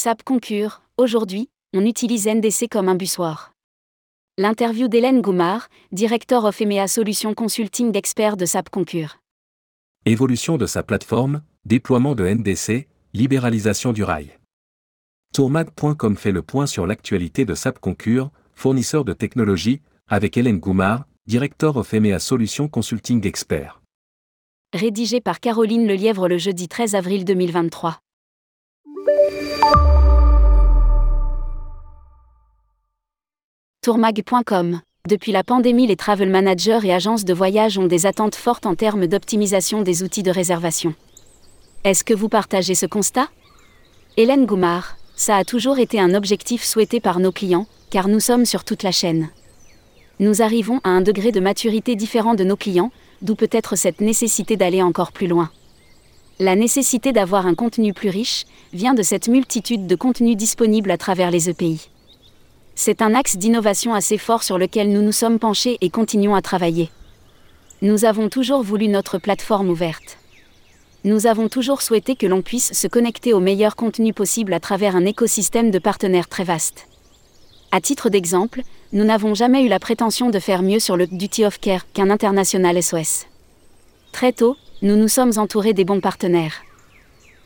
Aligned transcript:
SAP 0.00 0.22
Concure, 0.22 0.82
aujourd'hui, 0.96 1.48
on 1.74 1.84
utilise 1.84 2.28
NDC 2.28 2.68
comme 2.70 2.88
un 2.88 2.94
bussoir. 2.94 3.52
L'interview 4.38 4.86
d'Hélène 4.86 5.20
Goumard, 5.20 5.68
Director 5.90 6.44
of 6.44 6.60
EMEA 6.60 6.86
Solutions 6.86 7.34
Consulting 7.34 7.90
d'experts 7.90 8.36
de 8.36 8.46
SAP 8.46 8.70
Concure. 8.70 9.18
Évolution 10.06 10.56
de 10.56 10.66
sa 10.66 10.84
plateforme, 10.84 11.42
déploiement 11.64 12.14
de 12.14 12.28
NDC, 12.28 12.86
libéralisation 13.12 13.92
du 13.92 14.04
rail. 14.04 14.38
Tourmag.com 15.34 16.16
fait 16.16 16.30
le 16.30 16.42
point 16.42 16.66
sur 16.66 16.86
l'actualité 16.86 17.44
de 17.44 17.56
SAP 17.56 17.80
Concure, 17.80 18.30
fournisseur 18.54 19.04
de 19.04 19.14
technologie, 19.14 19.80
avec 20.06 20.36
Hélène 20.36 20.60
Goumard, 20.60 21.08
Director 21.26 21.76
of 21.76 21.92
EMEA 21.92 22.20
Solutions 22.20 22.68
Consulting 22.68 23.26
Expert. 23.26 23.82
Rédigé 24.72 25.20
par 25.20 25.40
Caroline 25.40 25.88
Lelièvre 25.88 26.28
le 26.28 26.38
jeudi 26.38 26.68
13 26.68 26.94
avril 26.94 27.24
2023. 27.24 27.98
Tourmag.com 33.82 34.80
Depuis 35.08 35.32
la 35.32 35.42
pandémie, 35.42 35.86
les 35.86 35.96
travel 35.96 36.28
managers 36.28 36.80
et 36.84 36.92
agences 36.92 37.24
de 37.24 37.32
voyage 37.32 37.78
ont 37.78 37.86
des 37.86 38.04
attentes 38.04 38.34
fortes 38.34 38.66
en 38.66 38.74
termes 38.74 39.06
d'optimisation 39.06 39.80
des 39.80 40.02
outils 40.02 40.22
de 40.22 40.30
réservation. 40.30 40.94
Est-ce 41.84 42.04
que 42.04 42.12
vous 42.12 42.28
partagez 42.28 42.74
ce 42.74 42.84
constat? 42.84 43.28
Hélène 44.18 44.44
Goumard, 44.44 44.96
ça 45.16 45.36
a 45.36 45.44
toujours 45.44 45.78
été 45.78 45.98
un 46.00 46.12
objectif 46.12 46.64
souhaité 46.64 47.00
par 47.00 47.18
nos 47.18 47.32
clients, 47.32 47.66
car 47.90 48.08
nous 48.08 48.20
sommes 48.20 48.44
sur 48.44 48.64
toute 48.64 48.82
la 48.82 48.92
chaîne. 48.92 49.30
Nous 50.20 50.42
arrivons 50.42 50.80
à 50.84 50.90
un 50.90 51.00
degré 51.00 51.32
de 51.32 51.40
maturité 51.40 51.96
différent 51.96 52.34
de 52.34 52.44
nos 52.44 52.56
clients, 52.56 52.90
d'où 53.22 53.36
peut-être 53.36 53.74
cette 53.74 54.00
nécessité 54.00 54.56
d'aller 54.56 54.82
encore 54.82 55.12
plus 55.12 55.28
loin. 55.28 55.50
La 56.40 56.54
nécessité 56.54 57.12
d'avoir 57.12 57.48
un 57.48 57.56
contenu 57.56 57.92
plus 57.92 58.10
riche 58.10 58.44
vient 58.72 58.94
de 58.94 59.02
cette 59.02 59.26
multitude 59.26 59.88
de 59.88 59.96
contenus 59.96 60.36
disponibles 60.36 60.92
à 60.92 60.96
travers 60.96 61.32
les 61.32 61.50
EPI. 61.50 61.90
C'est 62.76 63.02
un 63.02 63.16
axe 63.16 63.36
d'innovation 63.36 63.92
assez 63.92 64.18
fort 64.18 64.44
sur 64.44 64.56
lequel 64.56 64.92
nous 64.92 65.02
nous 65.02 65.10
sommes 65.10 65.40
penchés 65.40 65.78
et 65.80 65.90
continuons 65.90 66.36
à 66.36 66.40
travailler. 66.40 66.90
Nous 67.82 68.04
avons 68.04 68.28
toujours 68.28 68.62
voulu 68.62 68.86
notre 68.86 69.18
plateforme 69.18 69.68
ouverte. 69.68 70.18
Nous 71.02 71.26
avons 71.26 71.48
toujours 71.48 71.82
souhaité 71.82 72.14
que 72.14 72.26
l'on 72.28 72.42
puisse 72.42 72.72
se 72.72 72.86
connecter 72.86 73.32
au 73.32 73.40
meilleur 73.40 73.74
contenu 73.74 74.12
possible 74.12 74.52
à 74.52 74.60
travers 74.60 74.94
un 74.94 75.06
écosystème 75.06 75.72
de 75.72 75.80
partenaires 75.80 76.28
très 76.28 76.44
vaste. 76.44 76.86
À 77.72 77.80
titre 77.80 78.10
d'exemple, 78.10 78.62
nous 78.92 79.04
n'avons 79.04 79.34
jamais 79.34 79.64
eu 79.64 79.68
la 79.68 79.80
prétention 79.80 80.30
de 80.30 80.38
faire 80.38 80.62
mieux 80.62 80.78
sur 80.78 80.96
le 80.96 81.08
duty 81.08 81.44
of 81.44 81.58
care 81.58 81.90
qu'un 81.92 82.10
international 82.10 82.80
SOS. 82.80 83.26
Très 84.12 84.32
tôt, 84.32 84.56
nous 84.82 84.96
nous 84.96 85.08
sommes 85.08 85.32
entourés 85.36 85.74
des 85.74 85.84
bons 85.84 86.00
partenaires. 86.00 86.62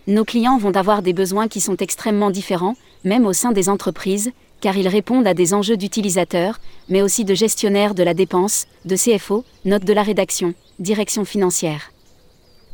Nos 0.06 0.24
clients 0.24 0.58
vont 0.58 0.76
avoir 0.76 1.02
des 1.02 1.12
besoins 1.12 1.48
qui 1.48 1.60
sont 1.60 1.76
extrêmement 1.76 2.30
différents, 2.30 2.76
même 3.04 3.26
au 3.26 3.32
sein 3.32 3.52
des 3.52 3.68
entreprises, 3.68 4.32
car 4.60 4.76
ils 4.76 4.88
répondent 4.88 5.26
à 5.26 5.34
des 5.34 5.54
enjeux 5.54 5.76
d'utilisateurs, 5.76 6.60
mais 6.88 7.02
aussi 7.02 7.24
de 7.24 7.34
gestionnaires 7.34 7.94
de 7.94 8.02
la 8.02 8.14
dépense, 8.14 8.66
de 8.84 8.96
CFO, 8.96 9.44
notes 9.64 9.84
de 9.84 9.92
la 9.92 10.02
rédaction, 10.02 10.54
direction 10.78 11.24
financière. 11.24 11.92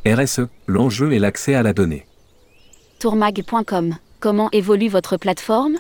RSE, 0.07 0.49
l'enjeu 0.67 1.13
est 1.13 1.19
l'accès 1.19 1.55
à 1.55 1.63
la 1.63 1.73
donnée. 1.73 2.07
Tourmag.com 2.99 3.97
Comment 4.21 4.49
évolue 4.53 4.89
votre 4.89 5.17
plateforme? 5.17 5.77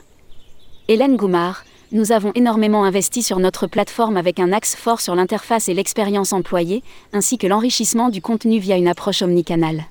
Hélène 0.86 1.16
Goumard, 1.16 1.64
nous 1.90 2.12
avons 2.12 2.32
énormément 2.34 2.84
investi 2.84 3.22
sur 3.22 3.38
notre 3.38 3.66
plateforme 3.66 4.18
avec 4.18 4.40
un 4.40 4.52
axe 4.52 4.76
fort 4.76 5.00
sur 5.00 5.14
l'interface 5.14 5.68
et 5.70 5.74
l'expérience 5.74 6.34
employée, 6.34 6.82
ainsi 7.14 7.38
que 7.38 7.46
l'enrichissement 7.46 8.10
du 8.10 8.20
contenu 8.20 8.58
via 8.58 8.76
une 8.76 8.88
approche 8.88 9.22
omnicanale. 9.22 9.84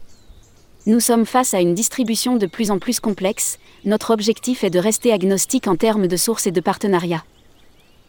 Nous 0.86 1.00
sommes 1.00 1.25
face 1.25 1.56
à 1.56 1.59
une 1.59 1.73
distribution 1.73 2.36
de 2.36 2.45
plus 2.45 2.70
en 2.70 2.78
plus 2.78 3.00
complexe, 3.00 3.58
notre 3.84 4.12
objectif 4.12 4.64
est 4.64 4.70
de 4.70 4.80
rester 4.80 5.12
agnostique 5.12 5.68
en 5.68 5.75
termes 5.75 6.08
de 6.08 6.18
sources 6.18 6.46
et 6.46 6.52
de 6.52 6.62
partenariats. 6.62 7.24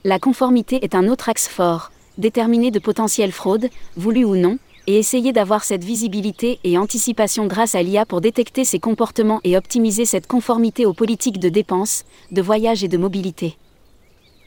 La 0.05 0.19
conformité 0.19 0.85
est 0.85 0.95
un 0.95 1.09
autre 1.09 1.31
axe 1.31 1.49
fort, 1.49 1.91
déterminer 2.19 2.71
de 2.71 2.79
potentielles 2.79 3.33
fraudes, 3.33 3.71
voulues 3.97 4.25
ou 4.25 4.37
non, 4.37 4.59
et 4.87 4.99
essayer 4.99 5.33
d'avoir 5.33 5.65
cette 5.65 5.85
visibilité 5.85 6.61
et 6.63 6.79
anticipation 6.79 7.47
grâce 7.47 7.75
à 7.75 7.83
l'IA 7.83 8.07
pour 8.07 8.21
détecter 8.21 8.65
ces 8.65 8.79
comportements 8.79 9.41
et 9.45 9.57
optimiser 9.57 10.05
cette 10.05 10.27
conformité 10.27 10.87
aux 10.87 10.95
politiques 10.95 11.41
de 11.41 11.49
dépenses, 11.49 12.05
de 12.33 12.43
voyage 12.43 12.85
et 12.85 12.89
de 12.89 12.97
mobilité. 12.97 13.57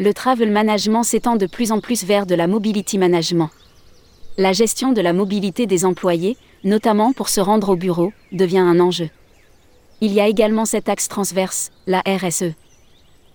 Le 0.02 0.16
travel 0.16 0.50
management 0.50 1.04
s'étend 1.04 1.36
de 1.36 1.46
plus 1.46 1.72
en 1.72 1.80
plus 1.80 2.04
vers 2.06 2.26
de 2.26 2.34
la 2.34 2.48
mobility 2.48 2.98
management. 2.98 3.52
La 4.40 4.52
gestion 4.52 4.94
de 4.94 5.00
la 5.00 5.14
mobilité 5.14 5.68
des 5.68 5.86
employés, 5.86 6.38
notamment 6.64 7.14
pour 7.14 7.30
se 7.30 7.40
rendre 7.40 7.70
au 7.70 7.76
bureau, 7.76 8.12
devient 8.32 8.58
un 8.58 8.80
enjeu. 8.80 9.12
Il 10.02 10.12
y 10.12 10.20
a 10.20 10.28
également 10.28 10.66
cet 10.66 10.90
axe 10.90 11.08
transverse, 11.08 11.70
la 11.86 12.02
RSE. 12.08 12.56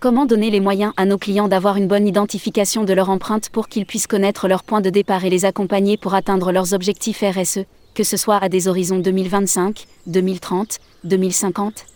Comment 0.00 0.26
donner 0.26 0.50
les 0.50 0.59
moyens 0.59 0.93
à 0.97 1.05
nos 1.05 1.19
clients 1.19 1.47
d'avoir 1.47 1.76
une 1.76 1.87
bonne 1.87 2.09
identification 2.09 2.82
de 2.82 2.93
leur 2.93 3.10
empreinte 3.10 3.49
pour 3.50 3.69
qu'ils 3.69 3.87
puissent 3.87 4.09
connaître 4.09 4.49
leur 4.49 4.65
point 4.65 4.81
de 4.81 4.91
départ 4.91 5.25
et 5.25 5.31
les 5.31 5.44
accompagner 5.44 5.97
pour 5.97 6.15
atteindre 6.15 6.50
leurs 6.50 6.75
objectifs 6.75 7.22
RSE, 7.22 7.60
que 7.94 8.03
ce 8.03 8.16
soit 8.16 8.38
à 8.38 8.49
des 8.49 8.66
horizons 8.66 8.99
2025, 8.99 9.87
2030, 10.09 10.81
2050 11.05 11.87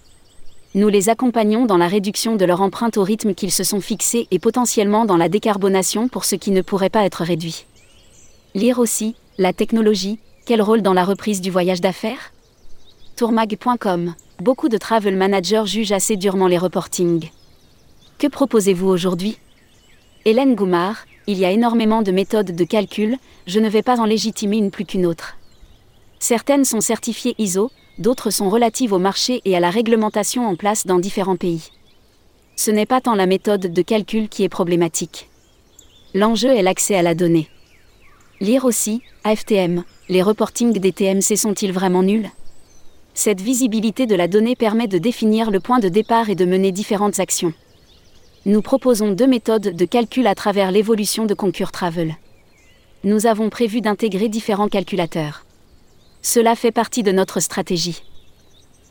Nous 0.74 0.88
les 0.88 1.08
accompagnons 1.08 1.66
dans 1.66 1.76
la 1.76 1.88
réduction 1.88 2.36
de 2.36 2.44
leur 2.44 2.60
empreinte 2.60 2.96
au 2.96 3.02
rythme 3.02 3.34
qu'ils 3.34 3.50
se 3.50 3.64
sont 3.64 3.80
fixés 3.80 4.28
et 4.30 4.38
potentiellement 4.38 5.04
dans 5.04 5.16
la 5.16 5.28
décarbonation 5.28 6.06
pour 6.06 6.24
ce 6.24 6.36
qui 6.36 6.52
ne 6.52 6.62
pourrait 6.62 6.90
pas 6.90 7.04
être 7.04 7.24
réduit. 7.24 7.66
Lire 8.54 8.78
aussi, 8.78 9.16
la 9.36 9.52
technologie, 9.52 10.20
quel 10.46 10.62
rôle 10.62 10.82
dans 10.82 10.92
la 10.92 11.04
reprise 11.04 11.40
du 11.40 11.50
voyage 11.50 11.80
d'affaires? 11.80 12.32
Tourmag.com 13.16 14.14
Beaucoup 14.38 14.68
de 14.68 14.78
travel 14.78 15.16
managers 15.16 15.66
jugent 15.66 15.92
assez 15.92 16.16
durement 16.16 16.46
les 16.46 16.56
reportings. 16.56 17.30
Que 18.18 18.28
proposez-vous 18.28 18.88
aujourd'hui? 18.88 19.38
Hélène 20.24 20.54
Goumard, 20.54 21.04
il 21.26 21.38
y 21.38 21.44
a 21.44 21.50
énormément 21.50 22.02
de 22.02 22.12
méthodes 22.12 22.54
de 22.54 22.64
calcul, 22.64 23.18
je 23.46 23.58
ne 23.58 23.68
vais 23.68 23.82
pas 23.82 23.98
en 23.98 24.04
légitimer 24.04 24.58
une 24.58 24.70
plus 24.70 24.84
qu'une 24.84 25.06
autre. 25.06 25.36
Certaines 26.20 26.64
sont 26.64 26.80
certifiées 26.80 27.34
ISO, 27.38 27.70
d'autres 27.98 28.30
sont 28.30 28.48
relatives 28.48 28.92
au 28.92 28.98
marché 28.98 29.40
et 29.44 29.56
à 29.56 29.60
la 29.60 29.70
réglementation 29.70 30.46
en 30.46 30.56
place 30.56 30.86
dans 30.86 30.98
différents 30.98 31.36
pays. 31.36 31.70
Ce 32.56 32.70
n'est 32.70 32.86
pas 32.86 33.00
tant 33.00 33.14
la 33.14 33.26
méthode 33.26 33.72
de 33.72 33.82
calcul 33.82 34.28
qui 34.28 34.44
est 34.44 34.48
problématique. 34.48 35.28
L'enjeu 36.14 36.50
est 36.50 36.62
l'accès 36.62 36.94
à 36.94 37.02
la 37.02 37.14
donnée. 37.14 37.48
Lire 38.40 38.64
aussi, 38.64 39.02
AFTM, 39.24 39.84
les 40.08 40.22
reportings 40.22 40.78
des 40.78 40.92
TMC 40.92 41.36
sont-ils 41.36 41.72
vraiment 41.72 42.02
nuls? 42.02 42.30
Cette 43.14 43.40
visibilité 43.40 44.06
de 44.06 44.14
la 44.14 44.28
donnée 44.28 44.56
permet 44.56 44.88
de 44.88 44.98
définir 44.98 45.50
le 45.50 45.60
point 45.60 45.78
de 45.78 45.88
départ 45.88 46.30
et 46.30 46.34
de 46.34 46.44
mener 46.44 46.72
différentes 46.72 47.20
actions. 47.20 47.52
Nous 48.46 48.62
proposons 48.62 49.12
deux 49.12 49.26
méthodes 49.26 49.76
de 49.76 49.84
calcul 49.84 50.26
à 50.26 50.34
travers 50.34 50.70
l'évolution 50.70 51.26
de 51.26 51.34
Concure 51.34 51.72
Travel. 51.72 52.16
Nous 53.04 53.26
avons 53.26 53.50
prévu 53.50 53.80
d'intégrer 53.80 54.28
différents 54.28 54.68
calculateurs. 54.68 55.44
Cela 56.22 56.54
fait 56.54 56.70
partie 56.70 57.02
de 57.02 57.12
notre 57.12 57.40
stratégie. 57.40 58.02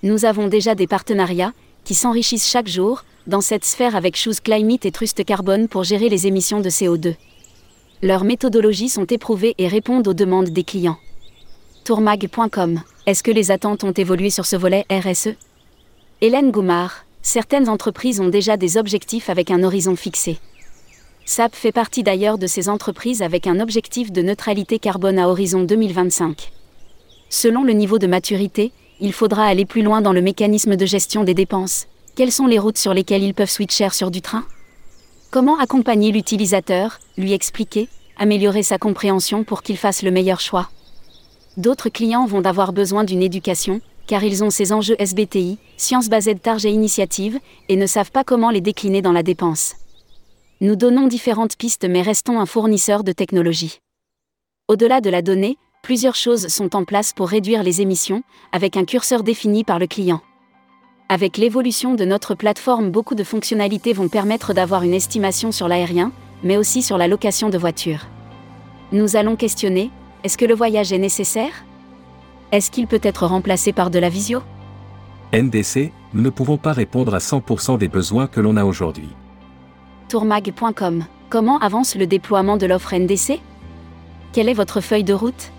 Nous 0.01 0.25
avons 0.25 0.47
déjà 0.47 0.73
des 0.73 0.87
partenariats 0.87 1.53
qui 1.83 1.93
s'enrichissent 1.93 2.49
chaque 2.49 2.67
jour 2.67 3.03
dans 3.27 3.41
cette 3.41 3.65
sphère 3.65 3.95
avec 3.95 4.15
Choose 4.15 4.39
Climate 4.39 4.85
et 4.85 4.91
Trust 4.91 5.23
Carbone 5.23 5.67
pour 5.67 5.83
gérer 5.83 6.09
les 6.09 6.25
émissions 6.25 6.59
de 6.59 6.69
CO2. 6.69 7.15
Leurs 8.01 8.23
méthodologies 8.23 8.89
sont 8.89 9.05
éprouvées 9.05 9.53
et 9.59 9.67
répondent 9.67 10.07
aux 10.07 10.13
demandes 10.13 10.49
des 10.49 10.63
clients. 10.63 10.97
Tourmag.com 11.83 12.81
Est-ce 13.05 13.21
que 13.21 13.31
les 13.31 13.51
attentes 13.51 13.83
ont 13.83 13.91
évolué 13.91 14.31
sur 14.31 14.45
ce 14.45 14.55
volet 14.55 14.85
RSE 14.89 15.35
Hélène 16.21 16.49
Goumard 16.49 17.05
Certaines 17.21 17.69
entreprises 17.69 18.21
ont 18.21 18.29
déjà 18.29 18.57
des 18.57 18.77
objectifs 18.77 19.29
avec 19.29 19.51
un 19.51 19.63
horizon 19.63 19.95
fixé. 19.95 20.39
SAP 21.25 21.53
fait 21.55 21.71
partie 21.71 22.01
d'ailleurs 22.01 22.39
de 22.39 22.47
ces 22.47 22.69
entreprises 22.69 23.21
avec 23.21 23.45
un 23.45 23.59
objectif 23.59 24.11
de 24.11 24.23
neutralité 24.23 24.79
carbone 24.79 25.19
à 25.19 25.29
horizon 25.29 25.61
2025. 25.63 26.51
Selon 27.29 27.63
le 27.63 27.73
niveau 27.73 27.99
de 27.99 28.07
maturité, 28.07 28.71
il 28.99 29.13
faudra 29.13 29.45
aller 29.45 29.65
plus 29.65 29.83
loin 29.83 30.01
dans 30.01 30.13
le 30.13 30.21
mécanisme 30.21 30.75
de 30.75 30.85
gestion 30.85 31.23
des 31.23 31.35
dépenses. 31.35 31.85
Quelles 32.15 32.31
sont 32.31 32.47
les 32.47 32.59
routes 32.59 32.79
sur 32.79 32.93
lesquelles 32.93 33.23
ils 33.23 33.35
peuvent 33.35 33.49
switcher 33.49 33.89
sur 33.91 34.09
du 34.09 34.21
train? 34.21 34.45
Comment 35.29 35.59
accompagner 35.59 36.11
l'utilisateur, 36.11 36.99
lui 37.17 37.33
expliquer, 37.33 37.87
améliorer 38.17 38.63
sa 38.63 38.79
compréhension 38.79 39.43
pour 39.43 39.61
qu'il 39.61 39.77
fasse 39.77 40.01
le 40.01 40.09
meilleur 40.09 40.39
choix? 40.39 40.69
D'autres 41.55 41.89
clients 41.89 42.25
vont 42.25 42.45
avoir 42.45 42.73
besoin 42.73 43.03
d'une 43.03 43.21
éducation, 43.21 43.79
car 44.07 44.23
ils 44.23 44.43
ont 44.43 44.49
ces 44.49 44.73
enjeux 44.73 44.95
SBTI, 44.97 45.59
sciences 45.77 46.09
basées 46.09 46.33
de 46.33 46.65
et 46.65 46.71
initiatives, 46.71 47.39
et 47.69 47.75
ne 47.75 47.85
savent 47.85 48.11
pas 48.11 48.23
comment 48.23 48.49
les 48.49 48.59
décliner 48.59 49.03
dans 49.03 49.11
la 49.11 49.21
dépense. 49.21 49.75
Nous 50.61 50.75
donnons 50.75 51.07
différentes 51.07 51.57
pistes 51.57 51.87
mais 51.87 52.01
restons 52.01 52.39
un 52.39 52.47
fournisseur 52.47 53.03
de 53.03 53.11
technologie. 53.11 53.79
Au-delà 54.67 54.99
de 54.99 55.11
la 55.11 55.21
donnée, 55.21 55.57
plusieurs 55.81 56.15
choses 56.15 56.47
sont 56.47 56.75
en 56.75 56.83
place 56.83 57.13
pour 57.13 57.29
réduire 57.29 57.63
les 57.63 57.81
émissions, 57.81 58.23
avec 58.51 58.77
un 58.77 58.85
curseur 58.85 59.23
défini 59.23 59.63
par 59.63 59.79
le 59.79 59.87
client. 59.87 60.21
Avec 61.09 61.37
l'évolution 61.37 61.95
de 61.95 62.05
notre 62.05 62.35
plateforme, 62.35 62.91
beaucoup 62.91 63.15
de 63.15 63.23
fonctionnalités 63.23 63.93
vont 63.93 64.09
permettre 64.09 64.53
d'avoir 64.53 64.83
une 64.83 64.93
estimation 64.93 65.51
sur 65.51 65.67
l'aérien, 65.67 66.11
mais 66.43 66.57
aussi 66.57 66.81
sur 66.81 66.97
la 66.97 67.07
location 67.07 67.49
de 67.49 67.57
voitures. 67.57 68.05
Nous 68.91 69.15
allons 69.15 69.35
questionner, 69.35 69.89
est-ce 70.23 70.37
que 70.37 70.45
le 70.45 70.53
voyage 70.53 70.93
est 70.93 70.99
nécessaire? 70.99 71.65
Est-ce 72.51 72.71
qu'il 72.71 72.87
peut 72.87 73.01
être 73.03 73.25
remplacé 73.25 73.73
par 73.73 73.89
de 73.89 73.99
la 73.99 74.09
visio? 74.09 74.41
NDC, 75.33 75.91
nous 76.13 76.21
ne 76.21 76.29
pouvons 76.29 76.57
pas 76.57 76.73
répondre 76.73 77.13
à 77.13 77.19
100% 77.19 77.77
des 77.77 77.87
besoins 77.87 78.27
que 78.27 78.39
l'on 78.39 78.57
a 78.57 78.65
aujourd'hui. 78.65 79.09
Tourmag.com. 80.09 81.05
Comment 81.29 81.59
avance 81.59 81.95
le 81.95 82.07
déploiement 82.07 82.57
de 82.57 82.65
l'offre 82.65 82.95
NDC 82.95 83.39
Quelle 84.33 84.49
est 84.49 84.55
votre 84.55 84.81
feuille 84.81 85.03
de 85.03 85.13
route? 85.13 85.51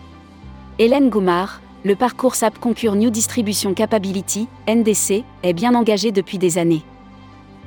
Hélène 0.80 1.10
Goumard, 1.10 1.60
le 1.84 1.94
parcours 1.94 2.34
SAP 2.34 2.58
Concure 2.58 2.94
New 2.94 3.10
Distribution 3.10 3.74
Capability, 3.74 4.48
NDC, 4.66 5.24
est 5.42 5.52
bien 5.52 5.74
engagé 5.74 6.10
depuis 6.10 6.38
des 6.38 6.56
années. 6.56 6.80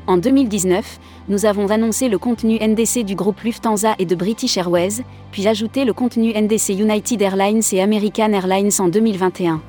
En 0.08 0.18
2019, 0.18 1.00
nous 1.30 1.46
avons 1.46 1.70
annoncé 1.70 2.10
le 2.10 2.18
contenu 2.18 2.58
NDC 2.60 3.06
du 3.06 3.14
groupe 3.14 3.42
Lufthansa 3.42 3.94
et 4.00 4.08
de 4.08 4.16
British 4.16 4.58
Airways, 4.58 5.04
puis 5.32 5.48
ajouté 5.48 5.86
le 5.86 5.94
contenu 5.94 6.34
NDC 6.34 6.70
United 6.70 7.22
Airlines 7.22 7.62
et 7.72 7.84
American 7.84 8.34
Airlines 8.34 8.72
en 8.80 8.88
2021. 8.88 9.62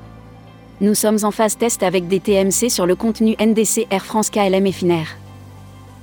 Nous 0.81 0.95
sommes 0.95 1.19
en 1.21 1.29
phase 1.29 1.55
test 1.55 1.83
avec 1.83 2.07
des 2.07 2.21
TMC 2.21 2.71
sur 2.71 2.87
le 2.87 2.95
contenu 2.95 3.35
NDC 3.39 3.85
Air 3.91 4.05
France 4.05 4.31
KLM 4.31 4.65
et 4.65 4.71
Finnair. 4.71 5.17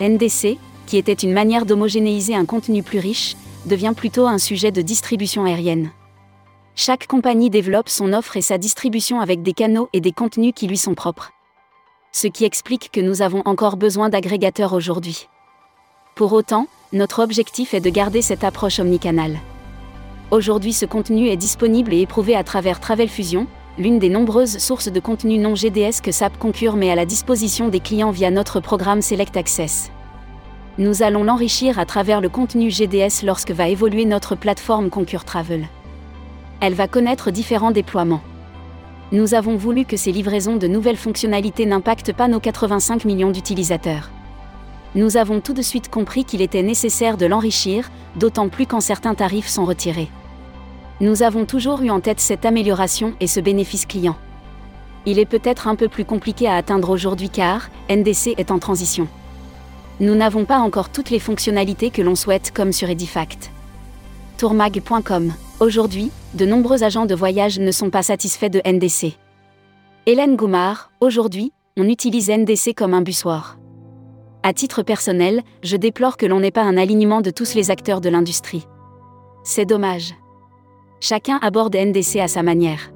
NDC, 0.00 0.58
qui 0.86 0.96
était 0.96 1.12
une 1.12 1.32
manière 1.32 1.66
d'homogénéiser 1.66 2.36
un 2.36 2.44
contenu 2.44 2.84
plus 2.84 3.00
riche, 3.00 3.34
devient 3.66 3.94
plutôt 3.96 4.28
un 4.28 4.38
sujet 4.38 4.70
de 4.70 4.80
distribution 4.80 5.44
aérienne. 5.44 5.90
Chaque 6.74 7.06
compagnie 7.06 7.50
développe 7.50 7.88
son 7.88 8.12
offre 8.12 8.36
et 8.36 8.42
sa 8.42 8.58
distribution 8.58 9.20
avec 9.20 9.42
des 9.42 9.52
canaux 9.52 9.88
et 9.92 10.00
des 10.00 10.12
contenus 10.12 10.52
qui 10.54 10.66
lui 10.66 10.78
sont 10.78 10.94
propres 10.94 11.32
ce 12.12 12.26
qui 12.26 12.44
explique 12.44 12.90
que 12.92 13.00
nous 13.00 13.22
avons 13.22 13.42
encore 13.46 13.76
besoin 13.76 14.10
d'agrégateurs 14.10 14.74
aujourd'hui. 14.74 15.28
Pour 16.14 16.34
autant, 16.34 16.66
notre 16.92 17.22
objectif 17.22 17.72
est 17.72 17.80
de 17.80 17.88
garder 17.88 18.20
cette 18.20 18.44
approche 18.44 18.78
omnicanale. 18.78 19.38
Aujourd'hui 20.30 20.74
ce 20.74 20.84
contenu 20.84 21.28
est 21.28 21.36
disponible 21.36 21.94
et 21.94 22.02
éprouvé 22.02 22.36
à 22.36 22.44
travers 22.44 22.80
Travel 22.80 23.08
Fusion, 23.08 23.46
l'une 23.78 23.98
des 23.98 24.10
nombreuses 24.10 24.58
sources 24.58 24.92
de 24.92 25.00
contenu 25.00 25.38
non 25.38 25.54
GDS 25.54 26.02
que 26.02 26.12
SAP 26.12 26.38
Concure 26.38 26.76
met 26.76 26.90
à 26.90 26.94
la 26.94 27.06
disposition 27.06 27.68
des 27.68 27.80
clients 27.80 28.10
via 28.10 28.30
notre 28.30 28.60
programme 28.60 29.00
Select 29.00 29.36
Access. 29.36 29.90
Nous 30.76 31.02
allons 31.02 31.24
l'enrichir 31.24 31.78
à 31.78 31.86
travers 31.86 32.20
le 32.20 32.28
contenu 32.28 32.70
GDS 32.70 33.24
lorsque 33.24 33.50
va 33.50 33.68
évoluer 33.68 34.04
notre 34.04 34.36
plateforme 34.36 34.90
Concure 34.90 35.24
Travel. 35.24 35.66
Elle 36.62 36.72
va 36.72 36.88
connaître 36.88 37.30
différents 37.30 37.72
déploiements 37.72 38.22
nous 39.12 39.34
avons 39.34 39.56
voulu 39.56 39.84
que 39.84 39.98
ces 39.98 40.10
livraisons 40.10 40.56
de 40.56 40.66
nouvelles 40.66 40.96
fonctionnalités 40.96 41.66
n'impactent 41.66 42.14
pas 42.14 42.28
nos 42.28 42.40
85 42.40 43.04
millions 43.04 43.30
d'utilisateurs. 43.30 44.10
Nous 44.94 45.18
avons 45.18 45.40
tout 45.40 45.52
de 45.52 45.60
suite 45.60 45.90
compris 45.90 46.24
qu'il 46.24 46.40
était 46.40 46.62
nécessaire 46.62 47.18
de 47.18 47.26
l'enrichir, 47.26 47.90
d'autant 48.16 48.48
plus 48.48 48.66
quand 48.66 48.80
certains 48.80 49.14
tarifs 49.14 49.48
sont 49.48 49.66
retirés. 49.66 50.08
Nous 51.02 51.22
avons 51.22 51.44
toujours 51.44 51.82
eu 51.82 51.90
en 51.90 52.00
tête 52.00 52.20
cette 52.20 52.46
amélioration 52.46 53.12
et 53.20 53.26
ce 53.26 53.40
bénéfice 53.40 53.84
client. 53.84 54.16
Il 55.04 55.18
est 55.18 55.26
peut-être 55.26 55.68
un 55.68 55.76
peu 55.76 55.88
plus 55.88 56.06
compliqué 56.06 56.48
à 56.48 56.56
atteindre 56.56 56.88
aujourd'hui 56.88 57.28
car 57.28 57.68
NDC 57.90 58.34
est 58.38 58.50
en 58.50 58.58
transition. 58.58 59.08
Nous 60.00 60.14
n'avons 60.14 60.46
pas 60.46 60.58
encore 60.58 60.88
toutes 60.88 61.10
les 61.10 61.18
fonctionnalités 61.18 61.90
que 61.90 62.00
l'on 62.00 62.14
souhaite 62.14 62.50
comme 62.50 62.72
sur 62.72 62.88
Edifact. 62.88 63.50
Tourmag.com 64.38 65.34
Aujourd'hui, 65.62 66.10
de 66.34 66.44
nombreux 66.44 66.82
agents 66.82 67.06
de 67.06 67.14
voyage 67.14 67.60
ne 67.60 67.70
sont 67.70 67.88
pas 67.88 68.02
satisfaits 68.02 68.48
de 68.48 68.60
NDC. 68.66 69.16
Hélène 70.06 70.34
Goumard, 70.34 70.90
aujourd'hui, 71.00 71.52
on 71.76 71.88
utilise 71.88 72.30
NDC 72.30 72.74
comme 72.74 72.94
un 72.94 73.00
bussoir. 73.00 73.58
À 74.42 74.52
titre 74.54 74.82
personnel, 74.82 75.40
je 75.62 75.76
déplore 75.76 76.16
que 76.16 76.26
l'on 76.26 76.40
n'ait 76.40 76.50
pas 76.50 76.64
un 76.64 76.76
alignement 76.76 77.20
de 77.20 77.30
tous 77.30 77.54
les 77.54 77.70
acteurs 77.70 78.00
de 78.00 78.08
l'industrie. 78.08 78.66
C'est 79.44 79.64
dommage. 79.64 80.14
Chacun 80.98 81.38
aborde 81.40 81.76
NDC 81.76 82.16
à 82.16 82.26
sa 82.26 82.42
manière. 82.42 82.90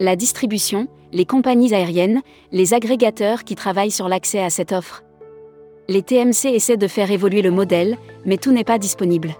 La 0.00 0.16
distribution, 0.16 0.88
les 1.12 1.26
compagnies 1.26 1.74
aériennes, 1.74 2.22
les 2.50 2.72
agrégateurs 2.72 3.44
qui 3.44 3.56
travaillent 3.56 3.90
sur 3.90 4.08
l'accès 4.08 4.40
à 4.40 4.48
cette 4.48 4.72
offre. 4.72 5.02
Les 5.90 6.00
TMC 6.00 6.46
essaient 6.46 6.78
de 6.78 6.88
faire 6.88 7.10
évoluer 7.10 7.42
le 7.42 7.50
modèle, 7.50 7.98
mais 8.24 8.38
tout 8.38 8.52
n'est 8.52 8.64
pas 8.64 8.78
disponible. 8.78 9.34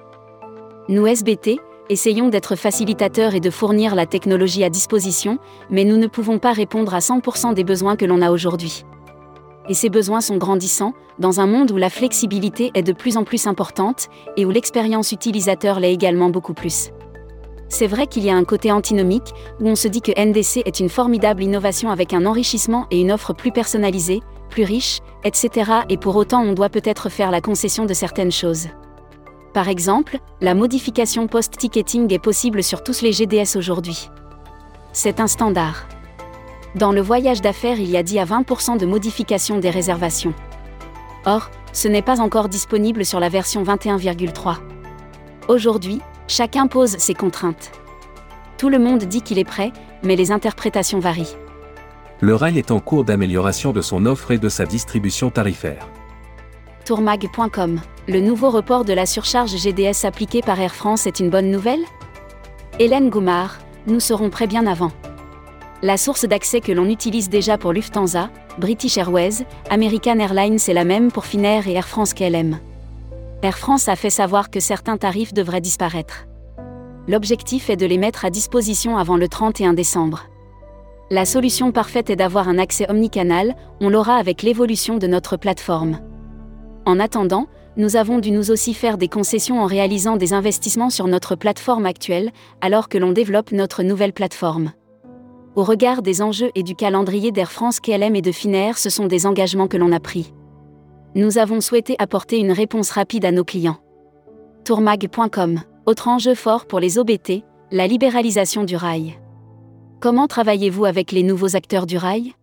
Nous 0.91 1.07
SBT, 1.07 1.59
essayons 1.91 2.29
d'être 2.29 2.57
facilitateurs 2.57 3.35
et 3.35 3.41
de 3.41 3.51
fournir 3.51 3.95
la 3.95 4.07
technologie 4.07 4.65
à 4.65 4.71
disposition, 4.71 5.39
mais 5.71 5.85
nous 5.85 5.97
ne 5.97 6.07
pouvons 6.07 6.39
pas 6.39 6.53
répondre 6.53 6.95
à 6.95 7.01
100% 7.01 7.55
des 7.55 7.65
besoins 7.65 7.97
que 7.97 8.05
l'on 8.05 8.23
a 8.23 8.31
aujourd'hui. 8.31 8.85
Et 9.69 9.75
ces 9.75 9.89
besoins 9.89 10.21
sont 10.21 10.37
grandissants, 10.37 10.93
dans 11.19 11.41
un 11.41 11.47
monde 11.47 11.71
où 11.71 11.77
la 11.77 11.91
flexibilité 11.91 12.71
est 12.75 12.83
de 12.83 12.93
plus 12.93 13.17
en 13.17 13.25
plus 13.25 13.47
importante, 13.47 14.09
et 14.37 14.45
où 14.45 14.51
l'expérience 14.51 15.13
utilisateur 15.13 15.81
l'est 15.81 15.93
également 15.93 16.29
beaucoup 16.29 16.55
plus. 16.55 16.91
C'est 17.69 17.87
vrai 17.87 18.07
qu'il 18.07 18.25
y 18.25 18.31
a 18.31 18.37
un 18.37 18.45
côté 18.45 18.71
antinomique, 18.71 19.33
où 19.61 19.69
on 19.69 19.75
se 19.75 19.89
dit 19.89 20.03
que 20.03 20.13
NDC 20.13 20.63
est 20.67 20.81
une 20.81 20.91
formidable 20.91 21.43
innovation 21.43 21.91
avec 21.91 22.13
un 22.13 22.27
enrichissement 22.27 22.87
et 22.91 23.01
une 23.01 23.11
offre 23.11 23.33
plus 23.33 23.53
personnalisée, 23.53 24.21
plus 24.51 24.65
riche, 24.65 25.01
etc. 25.25 25.73
Et 25.89 25.97
pour 25.97 26.15
autant 26.17 26.43
on 26.43 26.53
doit 26.53 26.69
peut-être 26.69 27.09
faire 27.09 27.31
la 27.31 27.41
concession 27.41 27.87
de 27.87 27.95
certaines 27.95 28.31
choses. 28.31 28.69
Par 29.55 29.69
exemple, 29.69 30.19
la 30.41 30.53
modification 30.53 31.29
post-ticketing 31.29 32.13
est 32.13 32.19
possible 32.19 32.65
sur 32.65 32.83
tous 32.83 33.03
les 33.03 33.13
GDS 33.13 33.57
aujourd'hui. 33.57 34.11
C'est 34.93 35.21
un 35.21 35.29
standard. 35.29 35.87
Dans 36.75 36.91
le 36.91 37.01
voyage 37.01 37.41
d'affaires, 37.41 37.79
il 37.79 37.89
y 37.89 37.97
a 37.97 38.03
10 38.03 38.19
à 38.19 38.25
20% 38.25 38.79
de 38.79 38.85
modification 38.85 39.61
des 39.61 39.71
réservations. 39.71 40.35
Or, 41.25 41.51
ce 41.73 41.87
n'est 41.87 42.03
pas 42.03 42.21
encore 42.21 42.49
disponible 42.49 43.05
sur 43.05 43.21
la 43.21 43.29
version 43.29 43.63
21,3. 43.63 44.57
Aujourd'hui, 45.47 46.01
chacun 46.27 46.67
pose 46.67 46.97
ses 46.99 47.15
contraintes. 47.15 47.71
Tout 48.59 48.71
le 48.71 48.81
monde 48.81 49.05
dit 49.05 49.23
qu'il 49.23 49.39
est 49.39 49.45
prêt, 49.45 49.73
mais 50.03 50.17
les 50.17 50.33
interprétations 50.33 50.99
varient. 50.99 51.37
Le 52.21 52.35
rail 52.35 52.59
est 52.59 52.73
en 52.73 52.81
cours 52.81 53.05
d'amélioration 53.05 53.73
de 53.73 53.83
son 53.83 54.05
offre 54.05 54.33
et 54.33 54.39
de 54.39 54.49
sa 54.49 54.67
distribution 54.67 55.31
tarifaire. 55.31 55.89
Tourmag.com 56.85 57.81
le 58.07 58.21
nouveau 58.21 58.51
report 58.51 58.85
de 58.85 58.93
la 58.93 59.07
surcharge 59.07 59.57
GDS 59.57 60.05
appliqué 60.05 60.43
par 60.43 60.61
Air 60.61 60.75
France 60.75 61.07
est 61.07 61.21
une 61.21 61.31
bonne 61.31 61.51
nouvelle? 61.51 61.81
Hélène 62.79 63.09
Goumard, 63.09 63.61
nous 63.87 63.99
serons 63.99 64.29
prêts 64.29 64.47
bien 64.47 64.67
avant. 64.67 64.93
La 65.81 65.97
source 65.97 66.27
d'accès 66.27 66.61
que 66.61 66.71
l'on 66.71 66.85
utilise 66.85 67.31
déjà 67.31 67.57
pour 67.57 67.73
Lufthansa, 67.73 68.29
British 68.59 68.99
Airways, 68.99 69.47
American 69.71 70.19
Airlines 70.19 70.59
est 70.69 70.75
la 70.75 70.85
même 70.85 71.11
pour 71.11 71.25
Finnair 71.25 71.67
et 71.67 71.73
Air 71.73 71.89
France 71.89 72.13
KLM. 72.13 72.59
Air 73.43 73.57
France 73.57 73.89
a 73.89 73.97
fait 73.97 74.11
savoir 74.11 74.51
que 74.51 74.61
certains 74.61 74.99
tarifs 74.99 75.33
devraient 75.33 75.63
disparaître. 75.63 76.27
L'objectif 77.09 77.71
est 77.71 77.77
de 77.77 77.87
les 77.87 77.99
mettre 77.99 78.27
à 78.27 78.31
disposition 78.31 78.99
avant 78.99 79.17
le 79.17 79.29
31 79.29 79.73
décembre. 79.73 80.25
La 81.11 81.25
solution 81.25 81.73
parfaite 81.73 82.11
est 82.11 82.17
d'avoir 82.17 82.49
un 82.51 82.59
accès 82.59 82.91
omnicanal, 82.91 83.55
on 83.81 83.89
l'aura 83.89 84.17
avec 84.17 84.43
l'évolution 84.43 84.99
de 84.99 85.07
notre 85.07 85.39
plateforme. 85.39 86.01
En 86.87 87.01
attendant, 87.01 87.47
nous 87.77 87.97
avons 87.97 88.19
dû 88.19 88.31
nous 88.31 88.51
aussi 88.51 88.75
faire 88.75 88.99
des 88.99 89.09
concessions 89.09 89.61
en 89.61 89.67
réalisant 89.67 90.17
des 90.17 90.33
investissements 90.33 90.91
sur 90.91 91.07
notre 91.07 91.35
plateforme 91.35 91.87
actuelle, 91.87 92.31
alors 92.61 92.89
que 92.89 92.99
l'on 92.99 93.13
développe 93.13 93.53
notre 93.53 93.83
nouvelle 93.83 94.13
plateforme. 94.13 94.73
Au 95.57 95.65
regard 95.65 96.03
des 96.03 96.21
enjeux 96.21 96.51
et 96.55 96.63
du 96.63 96.75
calendrier 96.75 97.33
d'Air 97.33 97.51
France 97.51 97.81
KLM 97.81 98.17
et 98.17 98.23
de 98.23 98.33
Finnair, 98.33 98.77
ce 98.77 98.91
sont 98.91 99.07
des 99.07 99.27
engagements 99.27 99.69
que 99.69 99.77
l'on 99.77 99.93
a 99.93 100.01
pris. 100.01 100.33
Nous 101.15 101.39
avons 101.39 101.61
souhaité 101.61 101.97
apporter 101.99 102.39
une 102.39 102.53
réponse 102.53 102.91
rapide 102.91 103.25
à 103.25 103.33
nos 103.33 103.45
clients. 103.45 103.79
Tourmag.com 104.65 105.61
Autre 105.87 106.09
enjeu 106.09 106.35
fort 106.35 106.67
pour 106.67 106.81
les 106.81 106.99
OBT, 106.99 107.45
la 107.71 107.87
libéralisation 107.87 108.65
du 108.65 108.75
rail. 108.77 109.19
Comment 110.01 110.27
travaillez-vous 110.27 110.85
avec 110.85 111.13
les 111.13 111.23
nouveaux 111.23 111.57
acteurs 111.57 111.87
du 111.87 111.97
rail? 111.97 112.35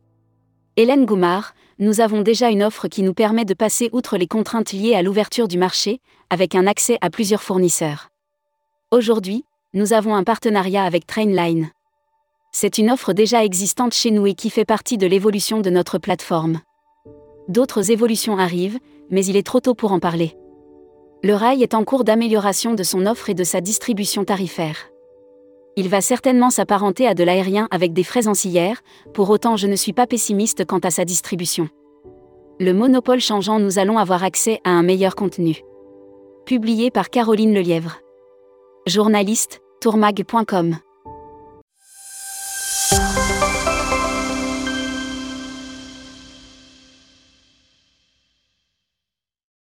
Hélène 0.78 1.06
Goumard, 1.06 1.54
nous 1.80 2.00
avons 2.00 2.22
déjà 2.22 2.50
une 2.50 2.64
offre 2.64 2.88
qui 2.88 3.04
nous 3.04 3.14
permet 3.14 3.44
de 3.44 3.54
passer 3.54 3.90
outre 3.92 4.18
les 4.18 4.28
contraintes 4.28 4.72
liées 4.72 4.96
à 4.96 5.02
l'ouverture 5.02 5.50
du 5.50 5.58
marché, 5.58 6.00
avec 6.30 6.56
un 6.56 6.66
accès 6.66 6.98
à 7.02 7.10
plusieurs 7.10 7.44
fournisseurs. 7.44 8.08
Aujourd'hui, 8.90 9.44
nous 9.74 9.92
avons 9.92 10.16
un 10.16 10.24
partenariat 10.24 10.86
avec 10.86 11.06
Trainline. 11.06 11.72
C'est 12.54 12.78
une 12.78 12.90
offre 12.90 13.12
déjà 13.12 13.44
existante 13.44 13.94
chez 13.94 14.12
nous 14.12 14.28
et 14.28 14.34
qui 14.34 14.50
fait 14.50 14.64
partie 14.64 14.98
de 14.98 15.08
l'évolution 15.08 15.60
de 15.60 15.70
notre 15.70 15.98
plateforme. 15.98 16.62
D'autres 17.50 17.92
évolutions 17.92 18.38
arrivent, 18.38 18.80
mais 19.10 19.26
il 19.26 19.36
est 19.36 19.46
trop 19.46 19.60
tôt 19.60 19.76
pour 19.76 19.92
en 19.92 20.00
parler. 20.00 20.38
Le 21.22 21.34
rail 21.34 21.64
est 21.64 21.74
en 21.74 21.84
cours 21.84 22.06
d'amélioration 22.06 22.76
de 22.76 22.84
son 22.84 23.06
offre 23.08 23.30
et 23.30 23.34
de 23.34 23.44
sa 23.44 23.60
distribution 23.60 24.24
tarifaire. 24.24 24.91
Il 25.78 25.88
va 25.88 26.02
certainement 26.02 26.50
s'apparenter 26.50 27.08
à 27.08 27.14
de 27.14 27.24
l'aérien 27.24 27.68
avec 27.72 27.94
des 27.94 28.04
frais 28.04 28.28
ancillaires, 28.28 28.82
pour 29.14 29.30
autant 29.30 29.56
je 29.56 29.68
ne 29.68 29.76
suis 29.76 29.94
pas 29.94 30.08
pessimiste 30.08 30.66
quant 30.66 30.80
à 30.80 30.92
sa 30.92 31.06
distribution. 31.06 31.70
Le 32.60 32.74
monopole 32.74 33.22
changeant, 33.22 33.60
nous 33.60 33.80
allons 33.80 33.98
avoir 33.98 34.24
accès 34.24 34.60
à 34.64 34.72
un 34.72 34.84
meilleur 34.84 35.16
contenu. 35.16 35.62
Publié 36.46 36.92
par 36.92 37.10
Caroline 37.10 37.54
Lelièvre. 37.54 38.00
Journaliste, 38.86 39.62
tourmag.com 39.80 40.76